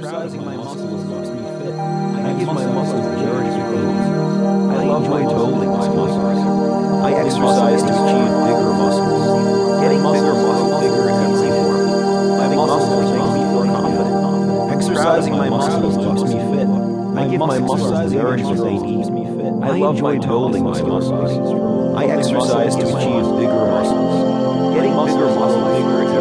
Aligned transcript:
Exercising 0.00 0.44
my 0.46 0.56
muscles 0.56 1.04
keeps 1.04 1.28
me 1.28 1.44
fit. 1.60 1.74
I 1.76 2.32
give 2.38 2.48
my 2.48 2.64
muscles 2.72 3.04
the 3.04 3.20
urge 3.20 3.52
to 3.52 3.62
grow. 3.68 4.72
I 4.72 4.84
love 4.88 5.10
my 5.10 5.22
building 5.28 5.68
my 5.68 5.88
muscles. 5.92 7.04
I 7.04 7.12
exercise 7.20 7.82
to 7.82 7.92
achieve 7.92 8.32
bigger 8.48 8.72
muscles. 8.80 9.84
Getting 9.84 10.00
bigger 10.00 10.32
muscles 10.40 10.80
bigger 10.80 11.04
and 11.04 11.36
easy 11.36 11.48
for 11.52 11.76
me. 11.84 11.92
My 12.32 12.48
muscles 12.48 13.12
make 13.12 13.28
me 13.28 13.42
feel 13.44 13.64
confident. 13.68 14.72
Exercising 14.72 15.36
my 15.36 15.50
muscles 15.50 15.96
keeps 16.00 16.32
me 16.32 16.40
fit. 16.48 16.68
I 17.20 17.28
give 17.28 17.40
my 17.40 17.58
muscles 17.58 18.10
the 18.10 18.24
urge 18.24 18.40
they 18.40 18.78
need. 18.80 19.04
I 19.62 19.76
love 19.76 20.00
my 20.00 20.16
building 20.16 20.64
my 20.64 20.80
muscles. 20.80 21.12
I 21.94 22.06
exercise 22.06 22.74
to 22.76 22.88
achieve 22.88 23.28
bigger 23.36 23.64
muscles. 23.68 24.72
Getting 24.72 24.96
bigger 24.96 25.28
muscles 25.36 25.76
bigger 25.76 26.00
and 26.00 26.19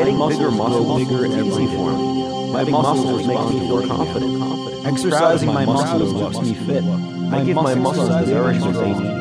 Getting 0.00 0.16
bigger 0.16 0.50
muscles 0.50 0.98
bigger 0.98 1.26
easy 1.26 1.66
for 1.76 1.92
me. 1.92 2.52
My 2.54 2.64
muscles 2.64 3.26
make 3.26 3.38
me 3.50 3.60
feel 3.60 3.86
confident. 3.86 4.86
Exercising 4.86 5.52
my 5.52 5.66
muscles 5.66 6.14
keeps 6.14 6.40
me 6.40 6.54
fit. 6.54 6.84
I 7.30 7.44
give 7.44 7.56
my 7.56 7.74
muscles 7.74 8.08
the 8.08 8.32
nourishment 8.32 8.78
they 8.78 8.94
need. 8.94 9.20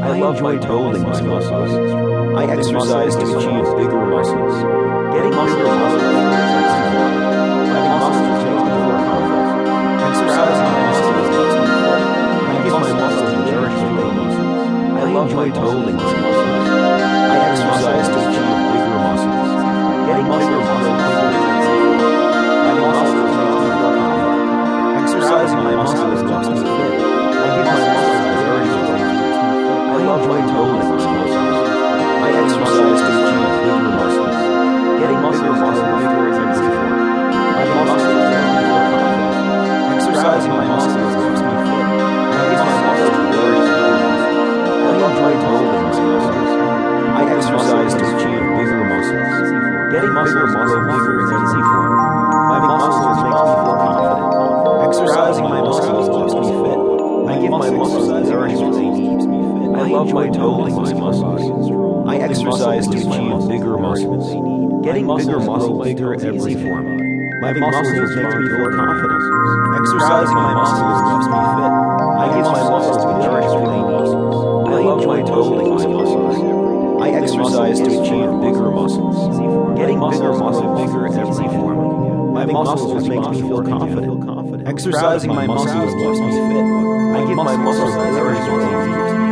I 0.00 0.18
love 0.18 0.40
my 0.40 0.56
building 0.56 1.02
my 1.02 1.20
muscles. 1.20 1.70
I 2.40 2.44
exercise 2.46 3.16
to 3.16 3.36
achieve 3.36 3.76
bigger 3.76 4.06
muscles. 4.06 4.54
Getting 5.12 5.28
bigger 5.28 5.68
muscles 5.76 6.00
bigger 6.00 6.24
and 6.24 6.56
easy 6.56 6.84
for 6.88 7.04
me. 7.04 7.20
My 7.68 7.84
muscles 8.00 8.44
make 8.48 8.64
me 8.64 8.80
feel 8.80 9.00
confident. 9.04 9.60
Exercising 10.08 10.68
my 10.72 10.80
muscles 10.88 11.28
keeps 11.36 11.56
me 11.60 11.68
fit. 11.84 12.00
I 12.48 12.64
give 12.64 12.72
my 12.72 12.92
muscles 12.96 13.28
the 13.28 13.42
nourishment 13.52 13.96
they 14.00 14.10
need. 14.16 14.40
I 14.96 15.12
love 15.12 15.34
my 15.34 15.48
building 15.50 15.96
my 15.96 16.02
muscles. 16.02 16.33
Muscles 50.24 50.72
bigger 50.88 51.20
and 51.20 51.36
easy 51.36 51.60
for 51.60 51.84
me. 51.84 52.00
My 52.48 52.58
muscles 52.64 52.96
make 53.04 53.28
me 53.28 53.44
feel 53.44 53.76
confident. 53.76 54.88
Exercising 54.88 55.44
my 55.44 55.60
muscles 55.60 56.08
keeps 56.08 56.32
me 56.32 56.48
fit. 56.64 56.80
I 57.28 57.40
give 57.44 57.50
my 57.50 57.68
muscles 57.68 58.08
the 58.08 58.20
nourishment 58.20 58.72
they 58.72 58.88
need. 58.88 59.20
I 59.76 59.84
love 59.84 60.12
my 60.14 60.30
building 60.30 60.74
my 60.76 60.94
muscles. 60.94 62.08
I 62.08 62.16
exercise 62.16 62.88
to 62.88 62.96
achieve 62.96 63.48
bigger 63.52 63.76
muscles. 63.76 64.24
Getting 64.82 65.04
bigger 65.14 65.40
muscles 65.40 65.84
bigger 65.84 66.14
and 66.14 66.36
easy 66.36 66.54
for 66.54 66.80
me. 66.80 66.96
My 67.44 67.52
muscles 67.52 68.16
make 68.16 68.24
me 68.24 68.48
feel 68.48 68.70
confident. 68.72 69.24
Exercising 69.76 70.40
my 70.40 70.54
muscles 70.56 71.00
keeps 71.04 71.28
me 71.28 71.40
fit. 71.52 71.72
I 72.16 72.26
give 72.32 72.48
my 72.48 72.64
muscles 72.72 72.96
the 73.04 73.12
nourishment 73.28 73.68
they 73.68 73.84
need. 73.92 74.72
I 74.72 74.80
love 74.88 75.04
my 75.04 75.20
building 75.20 75.68
my 75.68 75.86
muscles. 75.86 76.73
I 77.00 77.10
exercise 77.10 77.78
to 77.80 77.86
achieve 77.86 78.30
bigger 78.40 78.70
muscles. 78.70 79.16
Getting 79.78 79.98
bigger 79.98 80.32
muscles 80.34 80.80
bigger 80.80 81.06
and 81.06 81.28
easy 81.28 81.48
for 81.48 81.74
me. 81.74 82.34
My 82.34 82.46
muscles 82.46 83.08
make 83.08 83.20
me 83.20 83.40
feel 83.40 83.62
confident. 83.62 84.68
Exercising 84.68 85.34
my 85.34 85.46
muscles 85.46 85.94
keeps 85.94 86.18
me 86.20 86.30
fit. 86.30 86.64
I 87.16 87.26
give 87.26 87.36
my 87.36 87.56
muscles 87.56 87.94
the 87.94 88.10
nourishment 88.10 89.23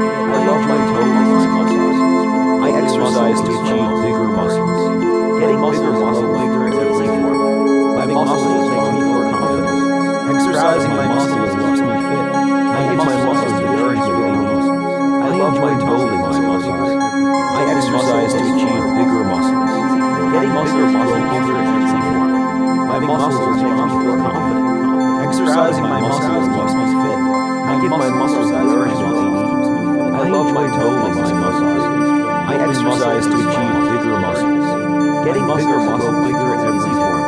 my 28.02 28.18
muscles 28.18 28.50
they. 28.50 28.98
I 30.18 30.28
love 30.28 30.52
my 30.52 30.66
building 30.76 31.14
my 31.14 31.32
muscles. 31.34 31.84
I 32.50 32.54
exercise 32.68 33.26
to 33.26 33.34
achieve 33.34 33.76
bigger 33.92 34.18
muscles. 34.18 35.24
Getting 35.24 35.46
bigger 35.46 35.78
muscles 35.86 36.26
bigger 36.26 36.54
and 36.54 36.76
easy 36.76 37.21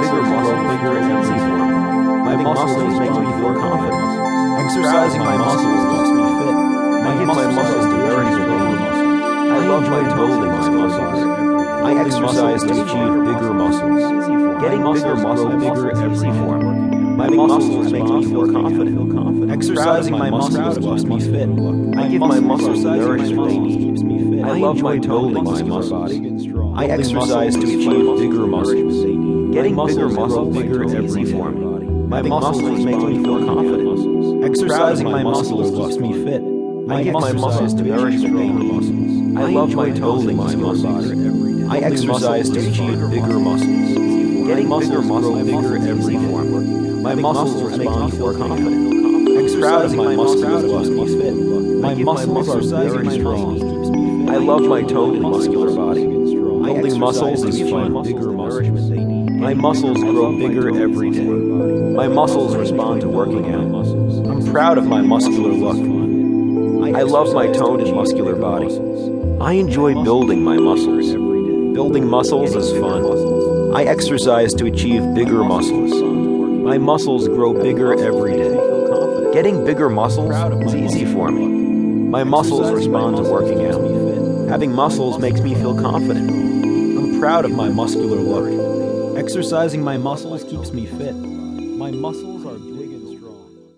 Bigger 0.00 0.22
muscles 0.22 0.64
bigger 0.70 0.96
and 0.96 1.08
me. 1.08 1.70
My 2.24 2.36
muscles 2.36 2.98
make 2.98 3.10
me 3.10 3.26
feel 3.36 3.52
confident. 3.52 4.30
Exercising 4.64 5.20
my 5.20 5.36
muscles 5.36 5.82
keeps 5.92 6.10
me 6.16 6.24
fit. 6.40 6.54
I 7.04 7.18
give 7.18 7.26
my 7.28 7.46
muscles 7.52 7.84
the 7.84 7.96
nourishment 7.96 8.48
they 8.48 8.60
need. 8.70 8.90
I 9.50 9.66
love 9.66 9.84
my 9.90 10.02
building 10.14 10.52
my 10.52 10.68
muscles. 10.70 11.20
I 11.84 11.92
exercise 12.00 12.62
to 12.62 12.72
achieve 12.72 13.12
bigger 13.28 13.52
muscles. 13.52 14.62
Getting 14.62 14.92
bigger 14.92 15.16
muscles 15.16 15.54
bigger 15.62 15.90
and 15.90 16.12
easy 16.12 16.30
for 16.30 16.58
me. 16.58 16.90
My 17.16 17.28
muscles 17.28 17.92
make 17.92 18.04
me 18.04 18.24
feel 18.24 18.52
confident. 18.52 19.50
Exercising 19.50 20.16
my 20.16 20.30
muscles 20.30 20.78
keeps 20.78 21.04
me 21.04 21.20
fit. 21.20 21.48
I 21.98 22.08
give 22.08 22.20
my 22.20 22.40
muscles 22.40 22.82
the 22.82 22.96
nourishment 22.96 23.48
they 23.48 23.58
need. 23.58 24.44
I 24.44 24.52
love 24.58 24.80
my 24.80 24.98
building 24.98 25.44
my 25.44 25.62
muscles. 25.62 26.12
I 26.76 26.86
exercise 26.86 27.54
to 27.56 27.62
achieve 27.62 28.18
bigger 28.18 28.46
muscles. 28.46 29.39
Getting 29.52 29.74
bigger 29.74 30.08
muscles 30.08 30.56
bigger 30.56 30.82
and 30.82 31.04
easy 31.04 31.24
for 31.24 31.50
me. 31.50 32.06
My 32.06 32.22
muscles 32.22 32.84
make 32.84 32.98
me 32.98 33.22
feel 33.22 33.44
confident. 33.44 34.44
Exercising 34.44 35.10
my 35.10 35.24
muscles 35.24 35.70
keeps 35.72 36.00
me 36.00 36.12
fit. 36.24 36.40
I 36.88 37.02
give 37.02 37.14
my 37.14 37.32
muscles 37.32 37.74
the 37.74 37.82
nourishment 37.82 38.36
they 38.36 38.48
need. 38.48 39.38
I 39.38 39.50
love 39.50 39.74
my 39.74 39.90
building 39.90 40.36
my 40.36 40.54
muscles. 40.54 41.10
I 41.68 41.78
exercise 41.78 42.50
to 42.50 42.60
achieve 42.60 43.10
bigger 43.10 43.40
muscles. 43.40 43.66
Getting 44.46 44.68
bigger 44.68 45.02
muscles 45.02 45.44
bigger 45.44 45.74
and 45.74 46.00
easy 46.00 46.14
for 46.14 46.44
me. 46.44 47.02
My 47.02 47.14
muscles 47.16 47.76
make 47.76 47.90
me 47.90 48.10
feel 48.12 48.36
confident. 48.38 49.36
Exercising 49.36 49.98
my 49.98 50.14
muscles 50.14 50.62
keeps 50.62 50.90
me 50.90 51.06
fit. 51.20 51.34
My 51.34 51.94
muscles 51.96 52.72
are 52.72 52.88
very 52.88 53.10
strong. 53.18 54.30
I 54.30 54.36
love 54.36 54.62
my 54.62 54.82
total 54.82 55.20
muscular 55.20 55.74
body. 55.74 56.06
Building 56.06 57.00
muscles 57.00 57.42
is 57.44 57.68
fun. 57.68 58.00
Bigger 58.04 58.30
muscles. 58.30 59.09
My 59.40 59.54
muscles 59.54 59.96
grow 59.96 60.36
bigger 60.36 60.68
every 60.68 61.10
day. 61.10 61.24
My 61.24 62.08
muscles 62.08 62.54
respond 62.54 63.00
to 63.00 63.08
working 63.08 63.50
out. 63.54 63.86
I'm 64.28 64.44
proud 64.52 64.76
of 64.76 64.86
my 64.86 65.00
muscular 65.00 65.52
look. 65.52 66.94
I 66.94 67.00
love 67.02 67.32
my 67.32 67.46
toned 67.50 67.80
and 67.80 67.96
muscular 67.96 68.36
body. 68.36 68.68
I 69.40 69.54
enjoy 69.54 69.94
building 70.04 70.44
my 70.44 70.58
muscles. 70.58 71.14
Building 71.74 72.06
muscles 72.06 72.54
is 72.54 72.70
fun. 72.78 73.74
I 73.74 73.84
exercise 73.84 74.52
to 74.54 74.66
achieve 74.66 75.14
bigger 75.14 75.42
muscles. 75.42 75.90
My 76.62 76.76
muscles 76.76 77.26
grow 77.26 77.54
bigger 77.54 77.94
every 77.94 78.36
day. 78.36 79.32
Getting 79.32 79.64
bigger 79.64 79.88
muscles 79.88 80.34
is 80.66 80.74
easy 80.74 81.06
for 81.06 81.30
me. 81.30 81.46
My 82.10 82.24
muscles 82.24 82.70
respond 82.70 83.16
to 83.16 83.22
working 83.22 83.64
out. 83.64 84.50
Having 84.50 84.72
muscles 84.72 85.18
makes 85.18 85.40
me 85.40 85.54
feel 85.54 85.74
confident. 85.80 86.28
I'm 86.28 87.18
proud 87.18 87.46
of 87.46 87.52
my 87.52 87.70
muscular 87.70 88.18
look. 88.18 88.69
Exercising 89.16 89.82
my 89.82 89.96
muscles 89.96 90.44
keeps 90.44 90.72
me 90.72 90.86
fit. 90.86 91.14
My 91.14 91.90
muscles 91.90 92.39